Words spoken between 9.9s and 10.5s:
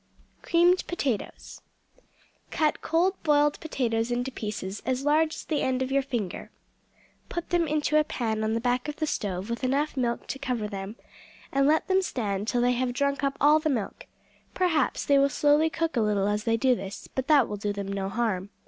milk to